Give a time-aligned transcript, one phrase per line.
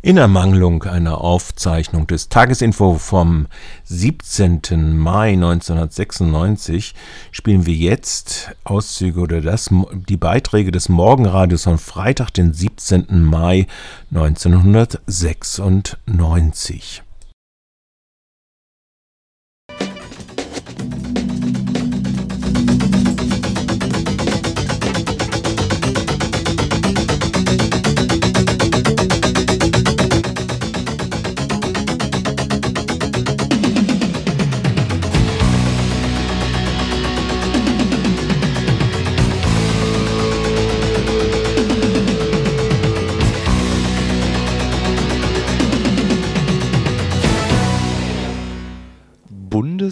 [0.00, 3.48] In Ermangelung einer Aufzeichnung des Tagesinfo vom
[3.84, 4.96] 17.
[4.96, 6.94] Mai 1996
[7.32, 9.70] spielen wir jetzt Auszüge oder das,
[10.08, 13.24] die Beiträge des Morgenradios von Freitag, den 17.
[13.24, 13.66] Mai
[14.12, 17.02] 1996.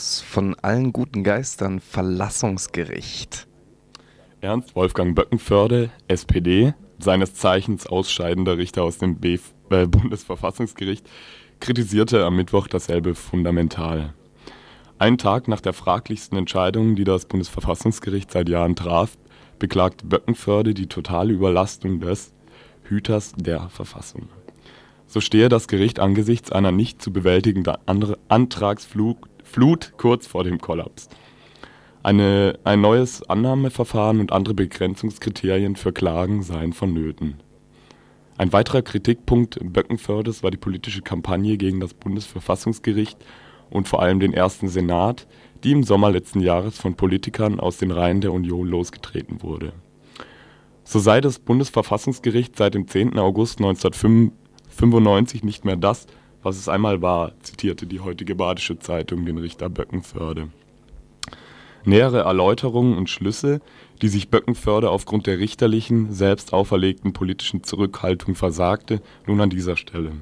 [0.07, 3.49] Bundes von allen guten Geistern Verlassungsgericht.
[4.41, 11.05] Ernst Wolfgang Böckenförde, SPD, seines Zeichens ausscheidender Richter aus dem B äh, Bundesverfassungsgericht,
[11.59, 14.15] kritisierte am Mittwoch dasselbe fundamental.
[14.99, 19.19] Einen Tag nach der fraglichsten Entscheidung, die das Bundesverfassungsgericht seit Jahren traf,
[19.59, 22.33] beklagte Böckenförde die totale Überlastung des
[22.85, 24.29] Hüters der Verfassung.
[25.09, 27.77] So stehe das Gericht angesichts einer nicht zu bewältigenden
[28.29, 29.19] Antragsflut
[29.57, 31.09] Flut kurz vor dem Kollaps.
[32.03, 37.37] Eine, ein neues Annahmeverfahren und andere Begrenzungskriterien für Klagen seien vonnöten.
[38.37, 43.17] Ein weiterer Kritikpunkt Böckenfördes war die politische Kampagne gegen das Bundesverfassungsgericht
[43.71, 45.27] und vor allem den ersten Senat,
[45.65, 49.73] die im Sommer letzten Jahres von Politikern aus den Reihen der Union losgetreten wurde.
[50.85, 53.19] So sei das Bundesverfassungsgericht seit dem 10.
[53.19, 56.07] August 1995 nicht mehr das
[56.47, 60.49] was es einmal war, zitierte die heutige Badische Zeitung den Richter Böckenförde.
[61.85, 63.61] Nähere Erläuterungen und Schlüsse,
[64.01, 70.13] die sich Böckenförde aufgrund der richterlichen, selbst auferlegten politischen Zurückhaltung versagte, nun an dieser Stelle.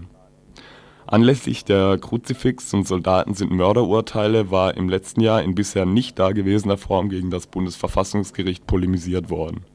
[1.07, 6.79] Anlässlich der Kruzifix und Soldaten sind Mörderurteile war im letzten Jahr in bisher nicht dagewesener
[6.79, 9.67] Form gegen das Bundesverfassungsgericht polemisiert worden.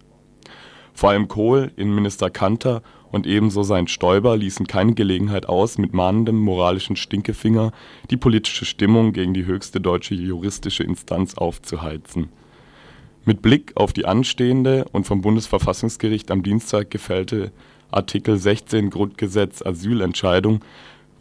[1.00, 6.36] Vor allem Kohl, Innenminister Kanter und ebenso sein Stoiber ließen keine Gelegenheit aus, mit mahnendem
[6.36, 7.72] moralischen Stinkefinger
[8.10, 12.28] die politische Stimmung gegen die höchste deutsche juristische Instanz aufzuheizen.
[13.24, 17.54] Mit Blick auf die anstehende und vom Bundesverfassungsgericht am Dienstag gefällte
[17.92, 20.60] Artikel 16 Grundgesetz Asylentscheidung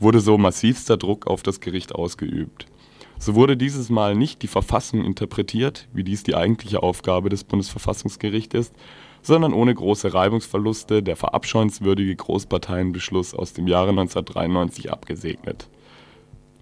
[0.00, 2.66] wurde so massivster Druck auf das Gericht ausgeübt.
[3.20, 8.56] So wurde dieses Mal nicht die Verfassung interpretiert, wie dies die eigentliche Aufgabe des Bundesverfassungsgerichts
[8.56, 8.74] ist,
[9.28, 15.68] sondern ohne große Reibungsverluste der verabscheuenswürdige Großparteienbeschluss aus dem Jahre 1993 abgesegnet.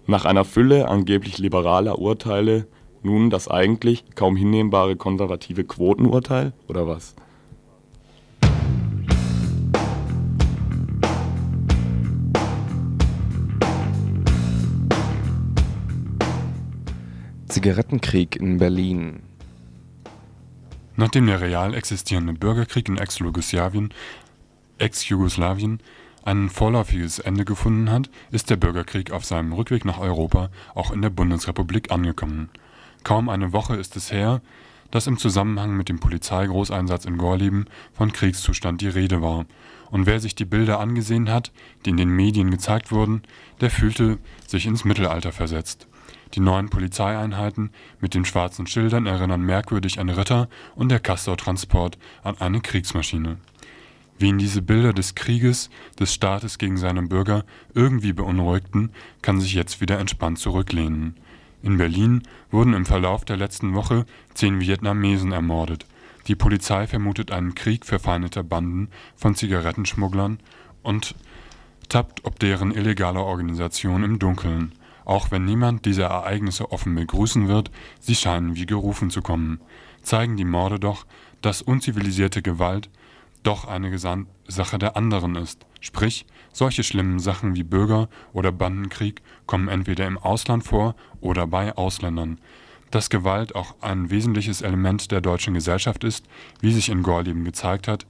[0.05, 2.67] Nach einer Fülle angeblich liberaler Urteile
[3.03, 7.15] nun das eigentlich kaum hinnehmbare konservative Quotenurteil oder was?
[17.47, 19.26] Zigarettenkrieg in Berlin
[20.99, 23.93] Nachdem der real existierende Bürgerkrieg in Ex-Jugoslawien
[24.79, 25.11] Ex
[26.25, 31.03] ein vorläufiges Ende gefunden hat, ist der Bürgerkrieg auf seinem Rückweg nach Europa auch in
[31.03, 32.49] der Bundesrepublik angekommen.
[33.03, 34.41] Kaum eine Woche ist es her,
[34.89, 39.45] dass im Zusammenhang mit dem Polizeigroßeinsatz in Gorleben von Kriegszustand die Rede war,
[39.91, 41.51] und wer sich die Bilder angesehen hat,
[41.85, 43.21] die in den Medien gezeigt wurden,
[43.61, 45.87] der fühlte sich ins Mittelalter versetzt
[46.33, 52.37] die neuen Polizeieinheiten mit den schwarzen Schildern erinnern merkwürdig an Ritter und der Castortransport an
[52.39, 53.37] eine Kriegsmaschine.
[54.19, 59.79] Wen diese Bilder des Krieges des Staates gegen seine Bürger irgendwie beunruhigten, kann sich jetzt
[59.79, 61.15] wieder entspannt zurücklehnen.
[61.61, 65.85] In Berlin wurden im Verlauf der letzten Woche zehn Vietnamesen ermordet.
[66.27, 70.39] Die Polizei vermutet einen Krieg verfeindeter Banden von Zigarettenschmugglern
[70.81, 71.15] und
[71.89, 74.73] tappt ob deren illegaler Organisation im Dunkeln
[75.07, 79.61] auch wenn niemand diese Ereignisse offen begrüßen wird, sie scheinen wie gerufen zu kommen,
[80.01, 81.05] zeigen die Morde doch,
[81.41, 82.89] dass unzivilisierte Gewalt
[83.41, 85.65] doch eine Sache der anderen ist.
[85.79, 91.73] Sprich, solche schlimmen Sachen wie Bürger- oder Bandenkrieg kommen entweder im Ausland vor oder bei
[91.77, 92.41] Ausländern.
[92.91, 96.25] Dass Gewalt auch ein wesentliches Element der deutschen Gesellschaft ist,
[96.59, 98.05] wie sich in Gorleben gezeigt hat,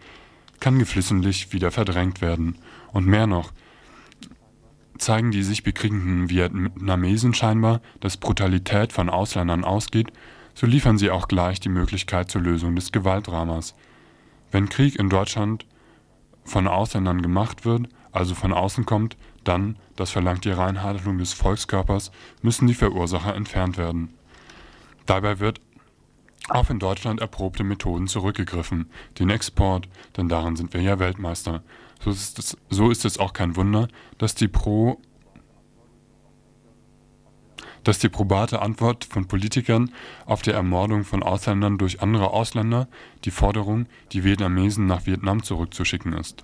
[0.59, 2.57] kann geflissentlich wieder verdrängt werden.
[2.91, 3.51] Und mehr noch,
[4.97, 10.11] zeigen die sich bekriegenden Vietnamesen scheinbar, dass Brutalität von Ausländern ausgeht,
[10.53, 13.75] so liefern sie auch gleich die Möglichkeit zur Lösung des Gewaltdramas.
[14.51, 15.65] Wenn Krieg in Deutschland
[16.43, 22.11] von Ausländern gemacht wird, also von außen kommt, dann, das verlangt die Reinhaltung des Volkskörpers,
[22.41, 24.13] müssen die Verursacher entfernt werden.
[25.05, 25.61] Dabei wird
[26.49, 28.89] auf in Deutschland erprobte Methoden zurückgegriffen,
[29.19, 31.61] den Export, denn darin sind wir ja Weltmeister,
[32.03, 34.99] So ist es, so ist es auch kein Wunder, dass die Pro
[37.83, 39.91] dass die probate Antwort von Politikern
[40.25, 42.89] auf die Ermordung von Ausländern durch andere Ausländer
[43.23, 46.43] die Forderung, die Vietnamesen nach Vietnam zurückzuschicken ist.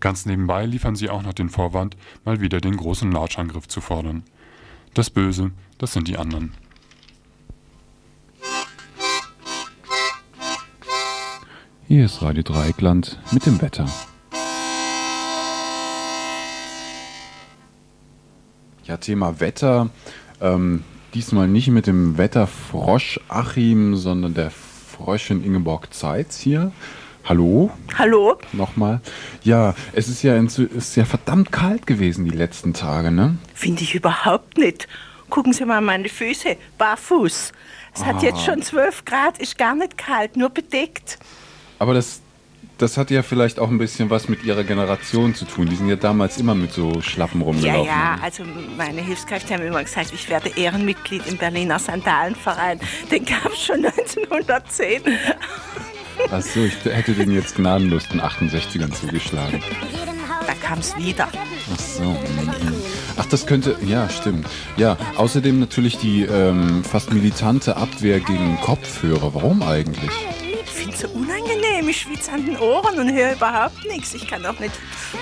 [0.00, 4.22] Ganz nebenbei liefern sie auch noch den Vorwand, mal wieder den großen Lauschangriff zu fordern.
[4.94, 6.54] Das Böse, das sind die anderen.
[11.86, 13.86] Hier ist Radio Dreieckland mit dem Wetter.
[18.84, 19.90] Ja, Thema Wetter.
[20.40, 20.84] Ähm,
[21.14, 26.72] diesmal nicht mit dem Wetterfrosch Achim, sondern der Fröschin Ingeborg Zeitz hier.
[27.24, 27.70] Hallo?
[27.96, 28.38] Hallo?
[28.52, 29.00] Nochmal.
[29.42, 33.36] Ja, es ist ja, es ist ja verdammt kalt gewesen die letzten Tage, ne?
[33.54, 34.88] Finde ich überhaupt nicht.
[35.28, 37.52] Gucken Sie mal meine Füße, barfuß.
[37.94, 38.06] Es ah.
[38.06, 41.18] hat jetzt schon 12 Grad, ist gar nicht kalt, nur bedeckt.
[41.78, 42.20] Aber das,
[42.80, 45.68] das hat ja vielleicht auch ein bisschen was mit ihrer Generation zu tun.
[45.68, 47.84] Die sind ja damals immer mit so Schlappen rumgelaufen.
[47.84, 48.42] Ja, ja, also
[48.76, 52.80] meine Hilfskräfte haben immer gesagt, ich werde Ehrenmitglied im Berliner Sandalenverein.
[53.10, 55.02] Den gab es schon 1910.
[56.30, 59.62] Achso, ich hätte den jetzt gnadenlos den 68ern zugeschlagen.
[60.46, 61.28] Da kam es wieder.
[61.72, 62.02] Ach so.
[62.02, 62.74] Mhm.
[63.16, 64.46] Ach, das könnte, ja, stimmt.
[64.76, 69.34] Ja, außerdem natürlich die ähm, fast militante Abwehr gegen Kopfhörer.
[69.34, 70.10] Warum eigentlich?
[71.00, 71.88] So unangenehm.
[71.88, 74.12] Ich schwitze an den Ohren und höre überhaupt nichts.
[74.14, 74.74] Ich kann auch nicht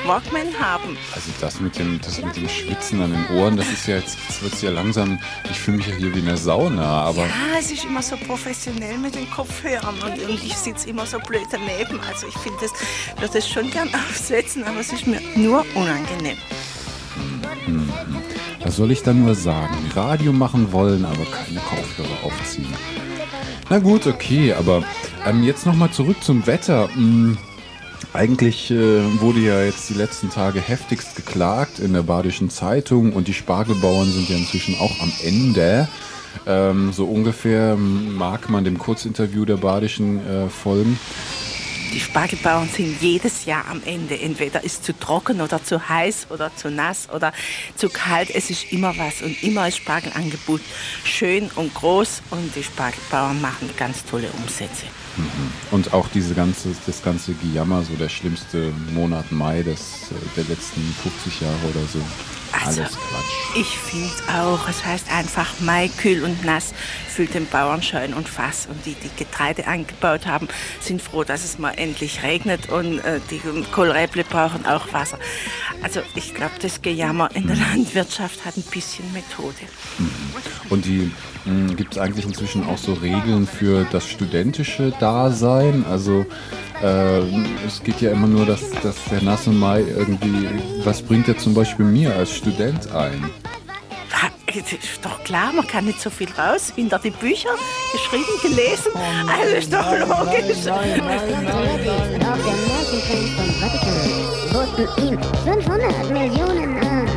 [0.05, 0.97] Walkman haben.
[1.15, 4.19] Also das mit dem, das mit dem Schwitzen an den Ohren, das ist ja jetzt,
[4.29, 5.19] jetzt wird es ja langsam,
[5.51, 7.23] ich fühle mich ja hier wie in der Sauna, aber...
[7.23, 11.19] Ja, es ist immer so professionell mit den Kopfhörern und, und ich sitze immer so
[11.21, 12.01] blöd daneben.
[12.09, 12.73] Also ich finde das,
[13.19, 16.37] würde das schon gern aufsetzen, aber es ist mir nur unangenehm.
[17.67, 17.93] Hm,
[18.65, 19.77] Was soll ich da nur sagen?
[19.95, 22.75] Radio machen wollen, aber keine Kopfhörer aufziehen.
[23.71, 24.83] Na gut, okay, aber
[25.27, 26.89] ähm, jetzt nochmal zurück zum Wetter.
[26.95, 27.39] Hm,
[28.13, 33.29] eigentlich äh, wurde ja jetzt die letzten Tage heftigst geklagt in der Badischen Zeitung und
[33.29, 35.89] die Spargelbauern sind ja inzwischen auch am Ende.
[36.47, 40.99] Ähm, so ungefähr mag man dem Kurzinterview der Badischen äh, folgen.
[41.93, 44.19] Die Spargelbauern sind jedes Jahr am Ende.
[44.21, 47.33] Entweder ist zu trocken oder zu heiß oder zu nass oder
[47.77, 48.31] zu kalt.
[48.31, 50.61] Es ist immer was und immer ist Spargelangebot
[51.05, 54.85] schön und groß und die Spargelbauern machen ganz tolle Umsätze.
[55.19, 55.51] Mhm.
[55.73, 60.45] Und auch diese ganze, das ganze Gejammer, so der schlimmste Monat Mai des, äh, der
[60.45, 62.01] letzten 50 Jahre oder so.
[62.53, 63.57] Also, Alles Quatsch.
[63.57, 66.75] Ich finde auch, es heißt einfach Mai, kühl und nass,
[67.09, 68.67] füllt den Bauern schön und Fass.
[68.71, 70.49] Und die, die Getreide angebaut haben,
[70.81, 73.41] sind froh, dass es mal endlich regnet und äh, die
[73.73, 75.19] Kohlräble brauchen auch Wasser.
[75.83, 77.63] Also ich glaube, das Gejammer in der mhm.
[77.63, 79.55] Landwirtschaft hat ein bisschen Methode.
[79.99, 80.11] Mhm.
[80.71, 81.11] Und die
[81.77, 85.85] gibt es eigentlich inzwischen auch so Regeln für das studentische Dasein?
[85.89, 86.27] Also
[86.83, 87.21] äh,
[87.67, 90.49] es geht ja immer nur, dass, dass der nasse Mai irgendwie,
[90.85, 93.31] was bringt er zum Beispiel mir als Student ein?
[94.55, 96.73] ist doch klar, man kann nicht so viel raus.
[96.75, 97.51] Hinter die Bücher,
[97.93, 98.93] geschrieben, gelesen.
[98.95, 100.65] Oh nein, also ist doch logisch.
[100.65, 103.99] Nein, nein, nein, Auf der Märchenfilm von Vatikan
[104.55, 107.09] wurden ihm 500 Millionen an.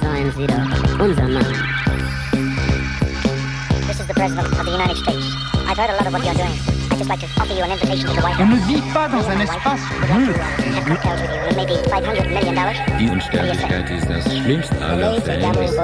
[0.00, 1.54] Seien Sie doch unser Mann.
[3.86, 5.26] This is the President of the United States.
[5.66, 6.79] I've heard a lot of what you're doing.
[7.00, 10.40] On ne vit pas dans un espace neutre.
[12.98, 15.82] Die Unsterblichkeit ist das schlimmste aller Verhältnisse.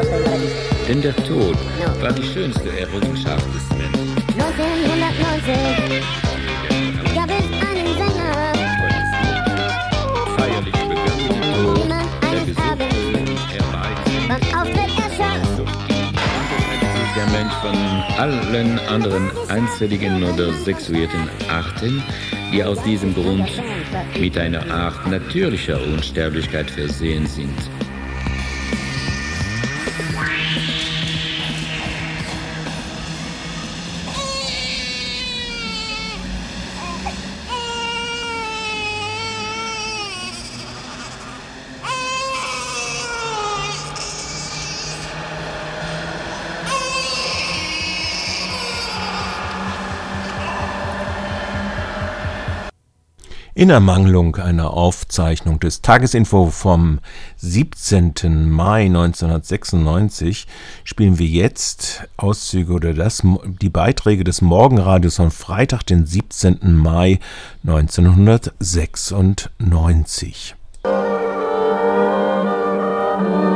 [0.86, 1.56] Denn der Tod
[2.00, 4.16] war die schönste Errungenschaft des Menschen.
[4.38, 6.35] 1990
[17.66, 17.76] von
[18.18, 22.02] allen anderen einzelligen oder sexuierten Arten,
[22.52, 23.50] die aus diesem Grund
[24.18, 27.58] mit einer Art natürlicher Unsterblichkeit versehen sind.
[53.56, 57.00] In Ermangelung einer Aufzeichnung des Tagesinfo vom
[57.38, 58.50] 17.
[58.50, 60.46] Mai 1996
[60.84, 63.22] spielen wir jetzt Auszüge oder das,
[63.62, 66.74] die Beiträge des Morgenradios von Freitag, den 17.
[66.74, 67.18] Mai
[67.66, 70.54] 1996.
[73.16, 73.55] mit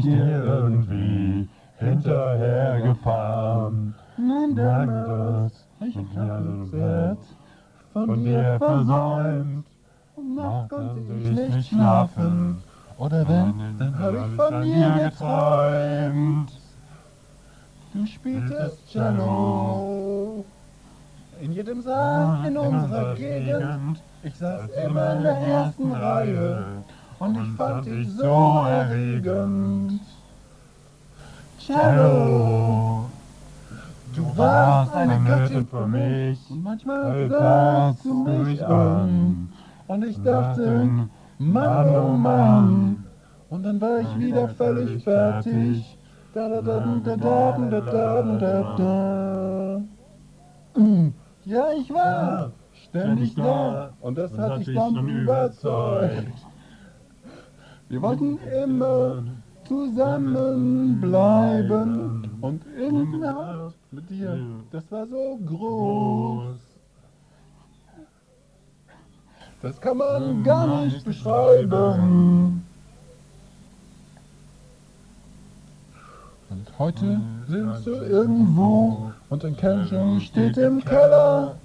[0.00, 3.94] ich dir irgendwie hinterhergefahren.
[4.16, 7.18] Nein, das, ich hab alles Herz
[7.92, 9.66] von dir versäumt.
[10.36, 12.58] Nacht konnte ich nicht schlafen.
[12.98, 16.52] Oder wenn, dann hab ich von dir geträumt.
[17.92, 20.44] Du spieltest Cello.
[21.40, 24.02] in jedem Saal in unserer Gegend.
[24.22, 26.64] Ich saß immer in der ersten Reihe
[27.20, 30.00] und ich fand dich so erregend.
[31.58, 33.04] Cello,
[34.16, 36.38] du warst eine Göttin für mich.
[36.50, 39.52] und manchmal sahst du mich an.
[39.86, 40.88] und ich dachte,
[41.38, 43.04] Mann, oh Mann,
[43.50, 45.98] und dann war ich wieder völlig fertig.
[46.32, 49.80] Da da da da da da da da da.
[51.44, 53.90] Ja, ich war ständig da.
[54.00, 56.32] und das hat dich dann überzeugt.
[57.90, 59.24] Wir wollten immer
[59.66, 64.38] zusammen bleiben und in der Haut mit dir,
[64.70, 66.54] das war so groß.
[69.60, 72.64] Das kann man gar nicht beschreiben.
[76.48, 81.56] Und heute sitzt du irgendwo und dein Kännchen steht im Keller.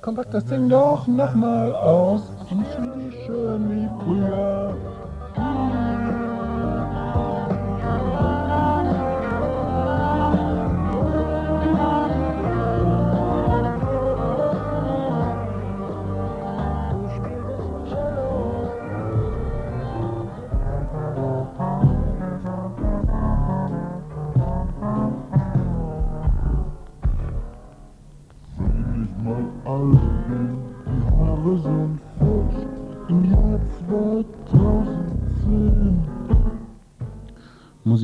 [0.00, 4.97] Komm, pack das Ding doch nochmal aus und spiel schön wie früher.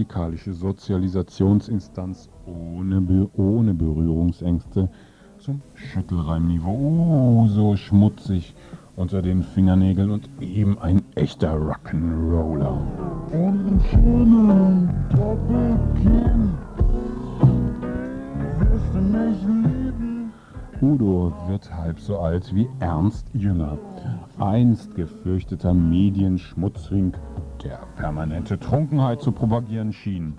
[0.04, 4.90] Musikalische Sozialisationsinstanz ohne, Be ohne Berührungsängste
[5.38, 6.74] zum Schüttelreimniveau.
[6.74, 8.54] Oh, so schmutzig
[8.96, 12.76] unter den Fingernägeln und eben ein echter Rock'n'Roller.
[13.32, 16.50] Und einen schönen Doppelkinn.
[18.58, 20.32] Wirst du mich lieben?
[20.82, 23.78] Udo wird halb so alt wie Ernst Jünger.
[24.38, 27.14] Einst gefürchteter Medienschmutzring,
[27.64, 30.34] der permanente Trunkenheit zu propagieren schien,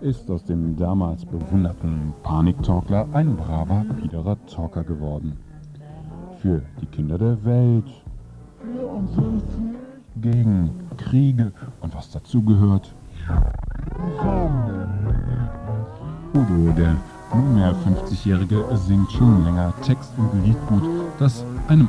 [0.00, 5.36] ist aus dem damals bewunderten Paniktalkler ein braver, biederer Talker geworden.
[6.40, 7.86] Für die Kinder der Welt,
[10.20, 12.94] gegen Kriege und was dazugehört.
[16.34, 16.96] Udo, der
[17.34, 20.82] nunmehr 50-Jährige, singt schon länger Text und Liedgut,
[21.18, 21.88] das einem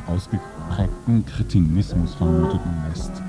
[0.70, 3.22] ausgeprägten Kretinismus vermuten lässt.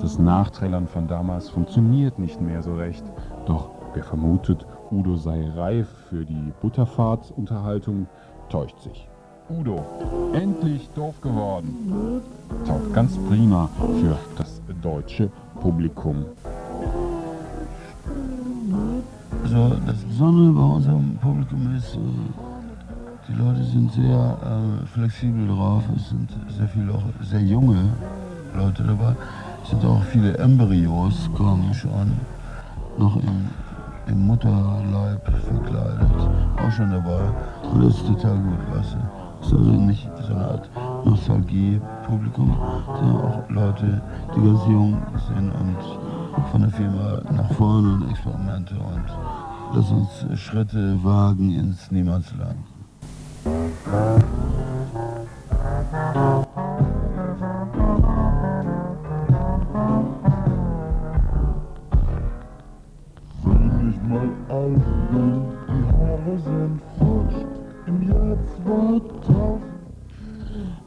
[0.00, 3.04] Das Nachträllern von damals funktioniert nicht mehr so recht,
[3.46, 8.06] doch wer vermutet, Udo sei reif für die Butterfahrtsunterhaltung,
[8.48, 9.08] täuscht sich.
[9.48, 9.84] Udo,
[10.32, 12.22] endlich doof geworden,
[12.66, 13.68] taugt ganz prima
[14.00, 16.24] für das deutsche Publikum.
[19.44, 22.53] Also das Besondere bei unserem Publikum ist, äh,
[23.28, 25.82] die Leute sind sehr äh, flexibel drauf.
[25.96, 27.90] Es sind sehr viele auch sehr junge
[28.54, 29.16] Leute dabei.
[29.62, 32.12] Es sind auch viele Embryos, kommen schon
[32.98, 33.48] noch im,
[34.06, 36.10] im Mutterleib verkleidet,
[36.56, 37.22] auch schon dabei.
[37.72, 38.98] Und das ist total gut, weißt du.
[39.40, 40.70] Es ist also nicht so eine Art
[41.04, 44.02] Nostalgie-Publikum, sondern auch Leute,
[44.34, 45.76] die ganz jung sind und
[46.50, 49.04] von der Firma nach vorne und Experimente und
[49.74, 52.73] lass uns Schritte wagen ins Niemandsland.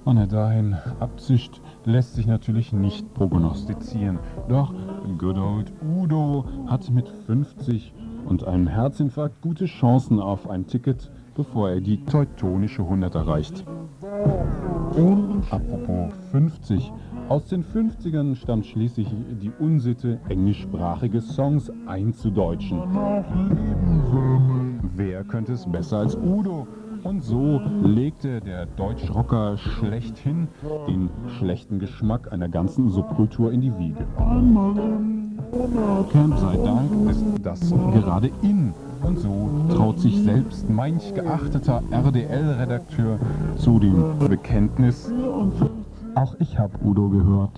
[0.06, 4.18] Eine dahin Absicht lässt sich natürlich nicht prognostizieren.
[4.50, 4.74] Doch
[5.20, 7.94] Good Old Udo hat mit 50
[8.26, 13.64] und einem Herzinfarkt gute Chancen auf ein Ticket bevor er die teutonische 100 erreicht.
[15.52, 16.92] Apropos 50.
[17.30, 19.08] Aus den 50ern stammt schließlich
[19.42, 22.82] die Unsitte, englischsprachige Songs einzudeutschen.
[24.96, 26.68] Wer könnte es besser als Udo?
[27.04, 30.48] Und so legte der Deutschrocker schlechthin
[30.88, 34.06] den schlechten Geschmack einer ganzen Subkultur in die Wiege.
[36.12, 43.20] Camp sei Dank ist das gerade in Und so traut sich selbst manch geachteter RDL-Redakteur
[43.58, 45.12] zu dem Bekenntnis,
[46.16, 47.52] auch ich hab Udo gehört.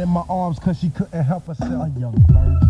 [0.00, 1.70] In my arms cause she couldn't help herself.
[1.70, 2.14] A young.
[2.28, 2.69] Virgin.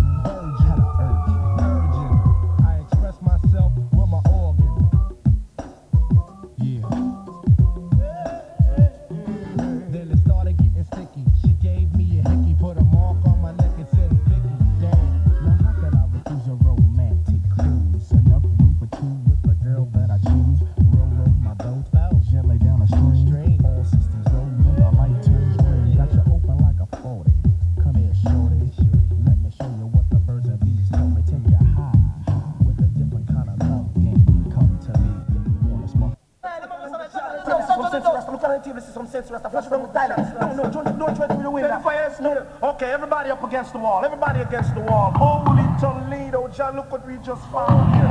[43.51, 44.05] Against the wall.
[44.05, 45.11] Everybody against the wall.
[45.11, 48.07] Holy Toledo, John, look what we just found here.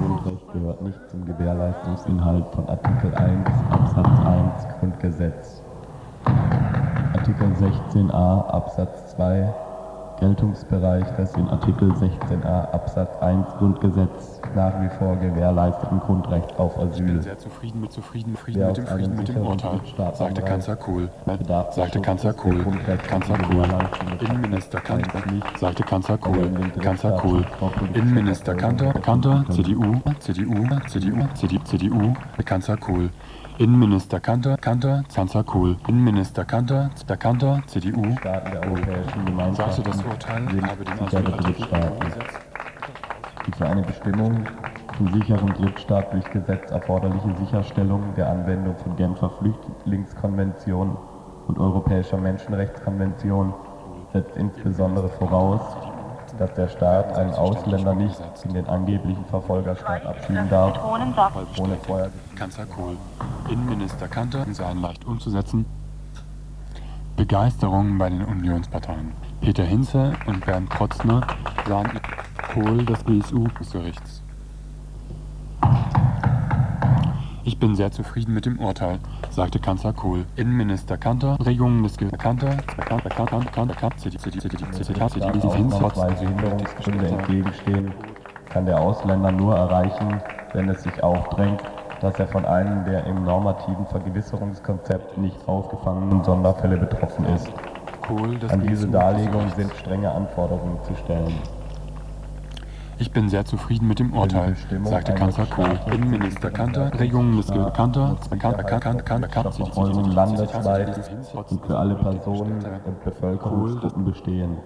[0.00, 5.62] Grundrecht gehört nicht zum Gewährleistungsinhalt von Artikel 1 Absatz 1 Grundgesetz.
[7.12, 9.54] Artikel 16a Absatz 2
[10.20, 16.96] Geltungsbereich des in Artikel 16a Absatz 1 Grundgesetz nach wie vor gewährleisteten Grundrecht auf Ich
[16.98, 17.22] bin Asyl.
[17.22, 19.80] sehr zufrieden mit zufrieden, Wer mit dem Frieden, mit dem Urteil,
[20.14, 21.08] sagte Kanzler Kohl.
[21.70, 22.64] Sagte Kanzler Kohl.
[23.08, 23.64] Kanzler Kohl.
[24.20, 25.22] Innenminister Kanter,
[25.58, 26.50] sagte Kanzler Kohl.
[26.80, 27.44] Kanzler Kohl.
[27.94, 29.44] Innenminister Kanter, Kanter.
[29.50, 33.10] CDU, CDU, CDU, CDU, CDU, Kanzler Kohl.
[33.58, 35.76] Innenminister Kanter, Kanter, Kanzler Kohl.
[35.88, 38.02] Innenminister Kanter, der Kanter, CDU.
[38.22, 42.38] Sagte das Urteil, habe den Asylartikel umgesetzt.
[43.46, 44.44] Die für eine Bestimmung
[44.96, 50.96] zum sicheren Drittstaat durch Gesetz erforderliche Sicherstellung der Anwendung von Genfer Flüchtlingskonvention
[51.46, 53.54] und Europäischer Menschenrechtskonvention
[54.12, 55.60] setzt insbesondere voraus,
[56.38, 60.78] dass der Staat einen Ausländer nicht in den angeblichen Verfolgerstaat abschieben darf,
[61.58, 62.96] ohne vorher Kanzler Kohl.
[63.48, 65.66] Innenminister Kanter seien leicht umzusetzen.
[67.16, 69.12] Begeisterung bei den Unionsparteien.
[69.40, 71.26] Peter Hinze und Bernd Protzner
[71.66, 71.98] sahen
[72.56, 74.22] Kohl des BSU-Gerichts.
[77.44, 80.24] Ich bin sehr zufrieden mit dem Urteil, sagte Kanzler Kohl.
[80.36, 86.28] Innenminister Kanter, Regungen des Kanter, Kanter, Kanter, Kanter, Kanter, CDU, CDU, CDU, CDU, CDU, ausnahmsweise
[86.28, 87.92] Hinderungsgründe entgegenstehen,
[88.48, 90.22] kann der Ausländer nur erreichen,
[90.54, 91.62] wenn es sich aufdrängt,
[92.00, 97.52] dass er von einem der im normativen Vergewisserungskonzept nicht aufgefangenen Sonderfälle betroffen ist.
[98.48, 101.34] An diese Darlegung sind strenge Anforderungen zu stellen.
[102.98, 105.78] Ich bin sehr zufrieden mit dem Urteil, sagte Kanzler Kohl.
[105.92, 110.98] Innenminister Kanter, Ge Kanter, Kanter, Kanter, Kanter, Kanter, Verfolgung landesweit
[111.34, 114.56] und für alle Personen und Bevölkerungsgruppen bestehen.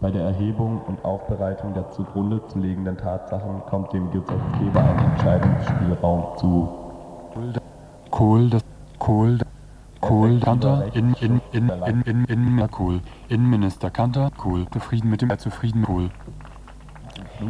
[0.00, 6.36] Bei der Erhebung und Aufbereitung der zugrunde zu legenden Tatsachen kommt dem Gesetzgeber ein Entscheidungsspielraum
[6.38, 6.68] zu.
[8.10, 8.64] Kohl, das
[8.98, 9.38] Kohl,
[10.00, 15.38] Kohl, Kanter, in, in, in, in, in, in, Kohl, Innenminister Kanter, Kohl, zufrieden mit dem,
[15.38, 16.10] zufrieden Kohl.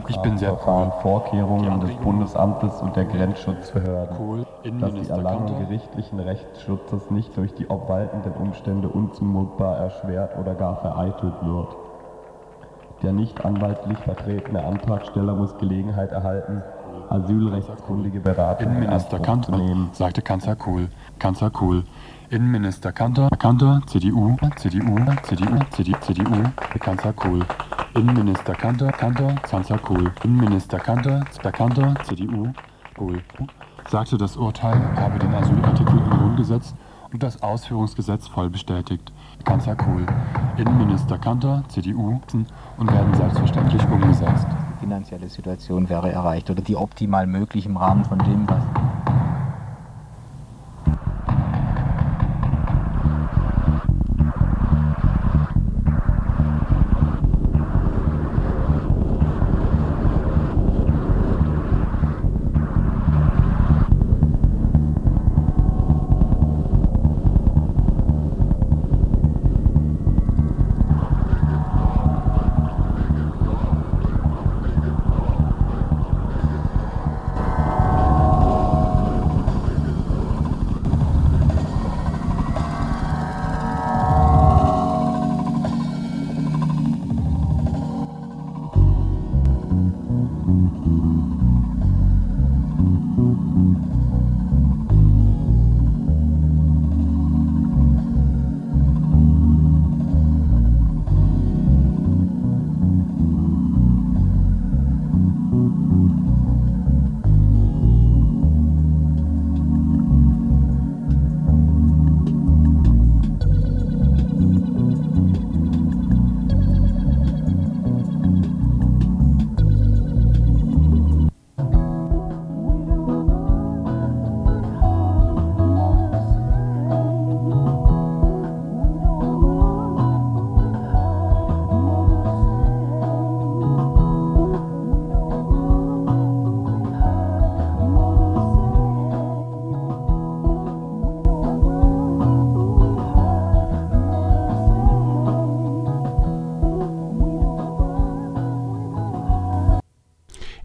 [0.08, 4.46] Ich bin sehr Verfahren, Vorkehrungen des Bundesamtes und der Grenzschutzbehörden, Kohl,
[4.80, 11.34] dass die Erlangung gerichtlichen Rechtsschutzes nicht durch die obwaltenden Umstände unzumutbar erschwert oder gar vereitelt
[11.42, 11.76] wird.
[13.02, 16.62] Der nicht anwaltlich vertretene Antragsteller muss Gelegenheit erhalten,
[17.10, 19.18] asylrechtskundige Beratung in Innenminister
[19.50, 19.90] nehmen.
[19.92, 21.84] sagte Kanzler Kohl, Kanzler Kohl.
[22.32, 26.42] Innenminister Kanter, Kanter, CDU, CDU, CDU, CDU, CDU,
[26.80, 27.44] Kanzler Kohl.
[27.94, 30.10] Innenminister Kanter, Kanter, Kanzler Kohl.
[30.24, 32.54] Innenminister Kanter, der Kanter, CDU,
[32.96, 33.20] Kohl.
[33.86, 36.74] Sagte, das Urteil habe den Asylartikel im Grundgesetz
[37.12, 39.12] und das Ausführungsgesetz voll bestätigt.
[39.44, 40.06] Kanzler Kohl.
[40.56, 42.18] Innenminister Kanter, CDU,
[42.78, 44.46] und werden selbstverständlich umgesetzt.
[44.76, 48.62] Die finanzielle Situation wäre erreicht oder die optimal möglich im Rahmen von dem, was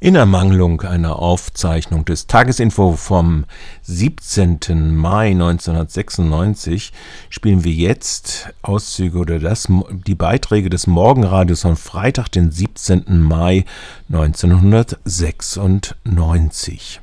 [0.08, 3.43] In Ermangelung einer Aufzeichnung des Tagesinfo vom
[3.82, 4.96] 17.
[4.96, 6.93] Mai 1996
[7.30, 9.67] spielen wir jetzt Auszüge oder das,
[10.08, 13.22] die Beiträge des Morgenradios von Freitag, den 17.
[13.22, 13.65] Mai
[14.08, 17.02] 1996.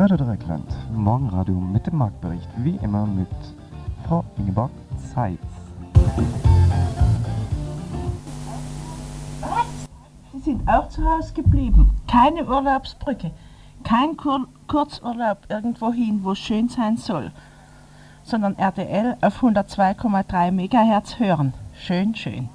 [0.00, 3.28] Radio Dreikland, Morgenradio mit dem Marktbericht, wie immer mit
[4.08, 4.70] Frau Ingeborg
[5.12, 5.36] Zeitz.
[10.32, 11.90] Sie sind auch zu Hause geblieben.
[12.08, 13.30] Keine Urlaubsbrücke.
[13.84, 17.30] Kein Kur Kurzurlaub irgendwohin, wo schön sein soll.
[18.22, 21.52] Sondern RTL auf 102,3 MHz hören.
[21.74, 22.48] Schön, schön.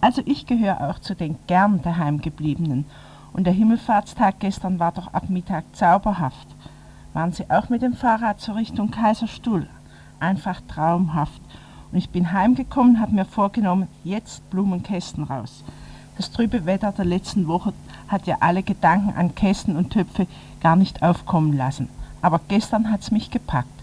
[0.00, 2.84] Also ich gehöre auch zu den gern daheimgebliebenen.
[3.32, 6.55] Und der Himmelfahrtstag gestern war doch ab Mittag zauberhaft.
[7.16, 9.66] Waren Sie auch mit dem Fahrrad zur Richtung Kaiserstuhl?
[10.20, 11.40] Einfach traumhaft.
[11.90, 15.64] Und ich bin heimgekommen, habe mir vorgenommen, jetzt Blumenkästen raus.
[16.18, 17.72] Das trübe Wetter der letzten Woche
[18.08, 20.26] hat ja alle Gedanken an Kästen und Töpfe
[20.60, 21.88] gar nicht aufkommen lassen.
[22.20, 23.82] Aber gestern hat's mich gepackt.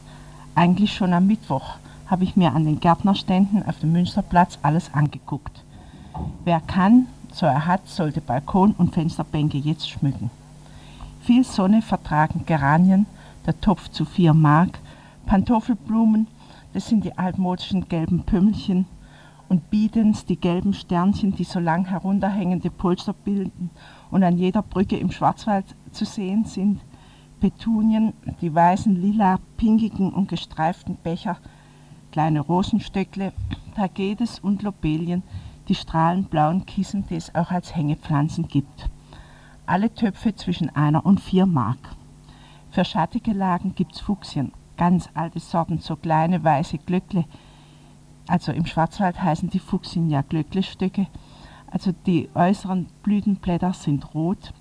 [0.53, 5.63] Eigentlich schon am Mittwoch habe ich mir an den Gärtnerständen auf dem Münsterplatz alles angeguckt.
[6.43, 10.29] Wer kann, so er hat, sollte Balkon und Fensterbänke jetzt schmücken.
[11.21, 13.07] Viel Sonne vertragen Geranien,
[13.45, 14.79] der Topf zu vier Mark,
[15.25, 16.27] Pantoffelblumen,
[16.73, 18.85] das sind die altmodischen gelben Pümmelchen,
[19.49, 23.69] und Biedens, die gelben Sternchen, die so lang herunterhängende Polster bilden
[24.09, 26.81] und an jeder Brücke im Schwarzwald zu sehen sind,
[27.39, 31.37] Petunien, die weißen, lila, pinkigen und gestreiften Becher,
[32.11, 33.33] kleine Rosenstöckle,
[33.75, 35.23] Tagetes und Lobelien,
[35.67, 38.89] die strahlend blauen Kissen, die es auch als Hängepflanzen gibt.
[39.65, 41.95] Alle Töpfe zwischen einer und vier Mark.
[42.73, 47.25] Für schattige Lagen gibt's Fuchsien, ganz alte Sorten, so kleine weiße Glöckle.
[48.27, 51.05] Also im Schwarzwald heißen die Fuchsien ja Glöcklestücke.
[51.69, 54.53] Also die äußeren Blütenblätter sind rot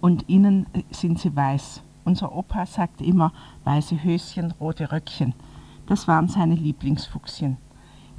[0.00, 1.82] und innen sind sie weiß.
[2.04, 3.32] Unser Opa sagte immer
[3.64, 5.34] weiße Höschen, rote Röckchen.
[5.86, 7.56] Das waren seine Lieblingsfuchsien.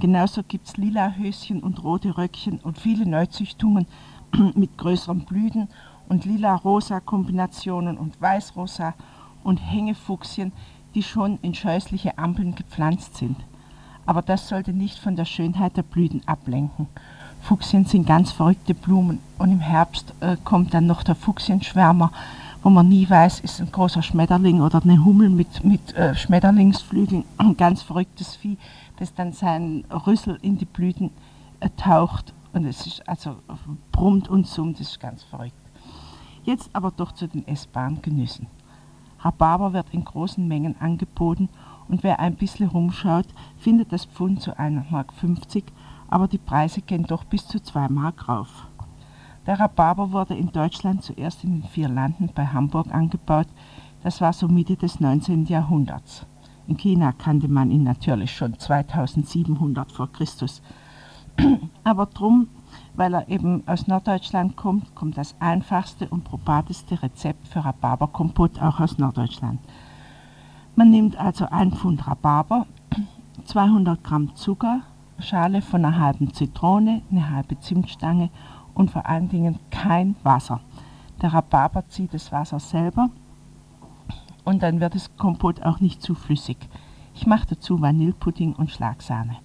[0.01, 3.87] Genauso gibt es lila Höschen und rote Röckchen und viele Neuzüchtungen
[4.55, 5.69] mit größeren Blüten
[6.09, 8.93] und lila-rosa Kombinationen und weiß-rosa
[9.43, 10.51] und Hängefuchsien,
[10.95, 13.37] die schon in scheußliche Ampeln gepflanzt sind.
[14.05, 16.87] Aber das sollte nicht von der Schönheit der Blüten ablenken.
[17.41, 22.11] Fuchsien sind ganz verrückte Blumen und im Herbst äh, kommt dann noch der Fuchsienschwärmer,
[22.63, 27.23] wo man nie weiß, ist ein großer Schmetterling oder eine Hummel mit, mit äh, Schmetterlingsflügeln,
[27.37, 28.57] ein ganz verrücktes Vieh,
[28.97, 31.11] das dann seinen Rüssel in die Blüten
[31.59, 33.37] äh, taucht und es ist also
[33.91, 35.53] brummt und summt, das ist ganz verrückt.
[36.49, 38.47] Jetzt aber doch zu den essbaren Genüssen.
[39.19, 41.47] Rhabarber wird in großen Mengen angeboten
[41.87, 43.27] und wer ein bisschen rumschaut,
[43.59, 45.13] findet das Pfund zu 1,50 Mark,
[46.07, 48.65] aber die Preise gehen doch bis zu 2 Mark rauf.
[49.45, 53.47] Der Rhabarber wurde in Deutschland zuerst in den vier Landen bei Hamburg angebaut,
[54.01, 55.45] das war so Mitte des 19.
[55.45, 56.25] Jahrhunderts.
[56.67, 60.63] In China kannte man ihn natürlich schon 2700 vor Christus.
[61.83, 62.47] Aber drum,
[62.99, 68.81] weil er eben aus Norddeutschland kommt, kommt das einfachste und probateste Rezept für Rhabarberkompott auch
[68.81, 69.61] aus Norddeutschland.
[70.75, 72.67] Man nimmt also ein Pfund Rhabarber,
[73.45, 74.81] 200 Gramm Zucker,
[75.17, 78.31] Schale von einer halben Zitrone, eine halbe Zimtstange
[78.73, 80.59] und vor allen Dingen kein Wasser.
[81.21, 83.09] Der Rhabarber zieht das Wasser selber
[84.43, 86.57] und dann wird das Kompott auch nicht zu flüssig.
[87.15, 89.37] Ich mache dazu Vanillepudding und Schlagsahne.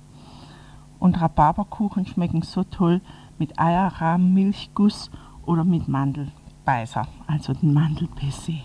[0.99, 3.01] Und Rhabarberkuchen schmecken so toll
[3.39, 5.11] mit Eierrahm, Milchguss
[5.45, 8.65] oder mit Mandelbeißer, also den Mandelbaiser.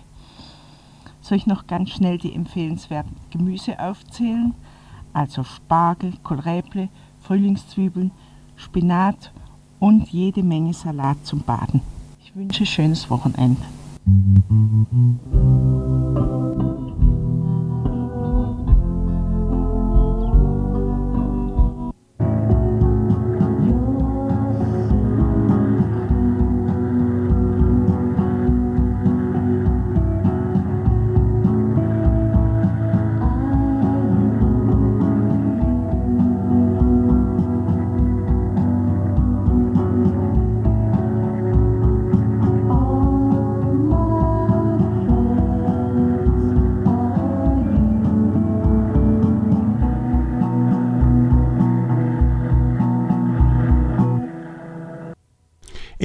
[1.21, 4.55] Soll ich noch ganz schnell die empfehlenswerten Gemüse aufzählen?
[5.13, 8.11] Also Spargel, Kohlräble, Frühlingszwiebeln,
[8.55, 9.31] Spinat
[9.79, 11.81] und jede Menge Salat zum Baden.
[12.21, 13.61] Ich wünsche schönes Wochenende.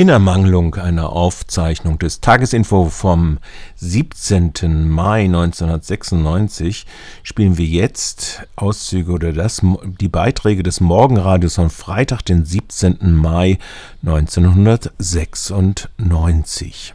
[0.05, 3.39] In Ermangelung einer Aufzeichnung des Tagesinfo vom
[3.77, 4.87] 17.
[4.87, 6.85] Mai 1996
[7.23, 9.63] spielen wir jetzt Auszüge oder das,
[9.99, 13.15] die Beiträge des Morgenradios von Freitag, den 17.
[13.15, 13.57] Mai
[14.05, 16.95] 1996.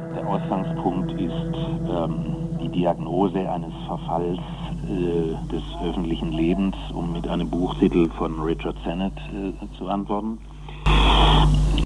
[0.00, 1.54] Der Ausgangspunkt ist
[1.88, 4.40] ähm, die Diagnose eines Verfalls
[4.88, 10.38] des öffentlichen Lebens, um mit einem Buchtitel von Richard Sennett äh, zu antworten.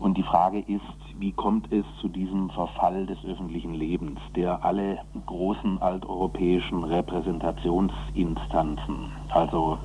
[0.01, 0.81] Und die Frage ist,
[1.19, 9.79] wie kommt es zu diesem Verfall des öffentlichen Lebens, der alle großen alteuropäischen Repräsentationsinstanzen, also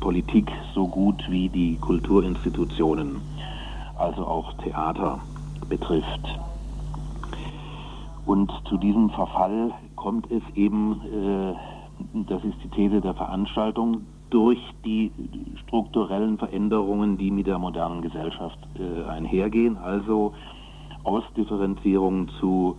[0.00, 3.22] Politik so gut wie die Kulturinstitutionen,
[3.98, 5.20] also auch Theater
[5.68, 6.38] betrifft.
[8.26, 11.54] Und zu diesem Verfall kommt es eben äh,
[12.28, 15.10] das ist die These der Veranstaltung, durch die
[15.66, 20.32] strukturellen Veränderungen, die mit der modernen Gesellschaft äh, einhergehen, also
[21.02, 22.76] Ausdifferenzierung zu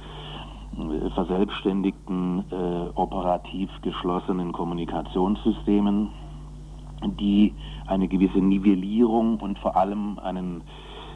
[0.78, 6.10] äh, verselbstständigten, äh, operativ geschlossenen Kommunikationssystemen,
[7.20, 7.54] die
[7.88, 10.62] eine gewisse Nivellierung und vor allem einen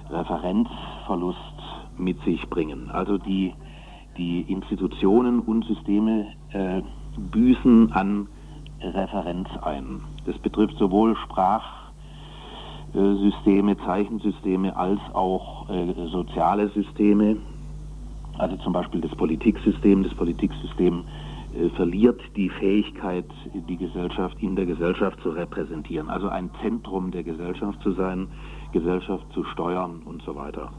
[0.09, 1.37] Referenzverlust
[1.97, 2.89] mit sich bringen.
[2.91, 3.53] Also die,
[4.17, 6.81] die Institutionen und Systeme äh,
[7.17, 8.27] büßen an
[8.81, 10.01] Referenz ein.
[10.25, 11.15] Das betrifft sowohl
[12.93, 17.37] Sprachsysteme, Zeichensysteme als auch äh, soziale Systeme.
[18.37, 20.03] Also zum Beispiel das Politiksystem.
[20.03, 21.05] Das Politiksystem
[21.55, 26.09] äh, verliert die Fähigkeit, die Gesellschaft in der Gesellschaft zu repräsentieren.
[26.09, 28.27] Also ein Zentrum der Gesellschaft zu sein,
[28.73, 30.71] Gesellschaft zu steuern und so weiter.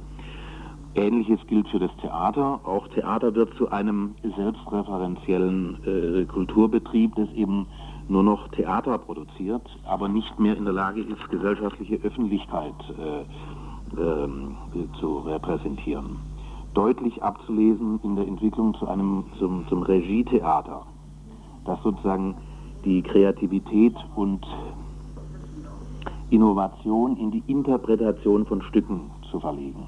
[0.97, 2.61] Ähnliches gilt für das Theater.
[2.65, 7.67] Auch Theater wird zu einem selbstreferenziellen äh, Kulturbetrieb, das eben
[8.09, 13.21] nur noch Theater produziert, aber nicht mehr in der Lage ist, gesellschaftliche Öffentlichkeit äh,
[14.01, 14.29] äh,
[15.01, 16.17] zu repräsentieren.
[16.75, 20.87] Deutlich abzulesen in der Entwicklung zu einem, zum, zum Regietheater,
[21.65, 22.35] das sozusagen
[22.85, 24.47] die Kreativität und
[26.31, 29.87] Innovation in die Interpretation von Stücken zu verlegen.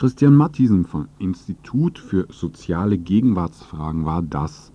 [0.00, 4.72] Christian Mathiesen vom Institut für soziale Gegenwartsfragen war das.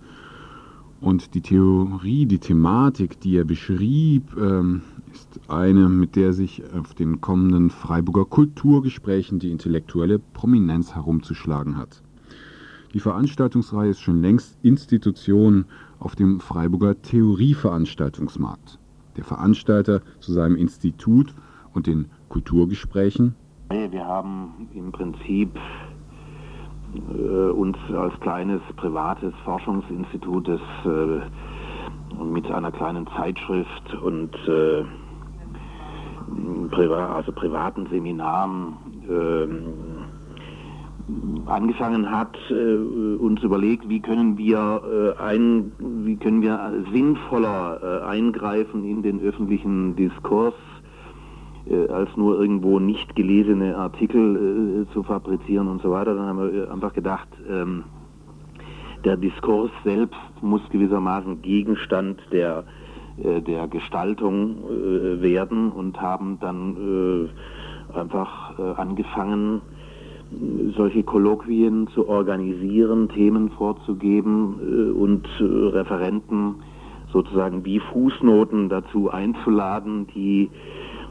[1.00, 6.94] Und die Theorie, die Thematik, die er beschrieb, ähm, ist eine, mit der sich auf
[6.94, 12.04] den kommenden Freiburger Kulturgesprächen die intellektuelle Prominenz herumzuschlagen hat.
[12.94, 15.64] Die Veranstaltungsreihe ist schon längst Institution
[15.98, 18.78] auf dem Freiburger Theorieveranstaltungsmarkt.
[19.16, 21.34] Der Veranstalter zu seinem Institut
[21.74, 23.34] und den Kulturgesprächen.
[23.68, 25.58] Wir haben im Prinzip
[26.94, 34.84] äh, uns als kleines privates Forschungsinstitut das, äh, mit einer kleinen Zeitschrift und äh,
[36.70, 38.76] priva also privaten Seminaren
[39.10, 39.62] ähm,
[41.46, 42.76] angefangen hat, äh,
[43.16, 49.20] uns überlegt, wie können wir äh, ein, wie können wir sinnvoller äh, eingreifen in den
[49.20, 50.54] öffentlichen Diskurs,
[51.70, 56.14] äh, als nur irgendwo nicht gelesene Artikel äh, zu fabrizieren und so weiter.
[56.14, 57.84] Dann haben wir einfach gedacht, ähm,
[59.04, 62.64] der Diskurs selbst muss gewissermaßen Gegenstand der
[63.22, 64.56] äh, der Gestaltung
[65.22, 67.30] werden und haben dann
[67.94, 69.62] einfach angefangen,
[70.76, 76.56] solche Kolloquien zu organisieren, Themen vorzugeben äh, und äh, Referenten
[77.12, 80.50] sozusagen wie Fußnoten dazu einzuladen, die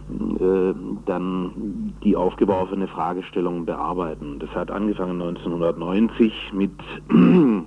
[0.09, 0.73] äh,
[1.05, 4.39] dann die aufgeworfene Fragestellung bearbeiten.
[4.39, 6.71] Das hat angefangen 1990 mit